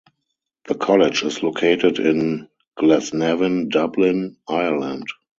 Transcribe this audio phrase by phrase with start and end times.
[0.67, 5.05] The college is located in Glasnevin, Dublin, Ireland.